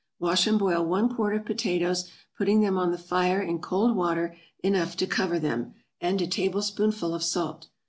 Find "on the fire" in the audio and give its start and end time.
2.75-3.39